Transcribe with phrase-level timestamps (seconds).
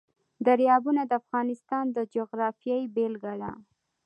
[0.45, 3.51] دریابونه د افغانستان د جغرافیې بېلګه ده.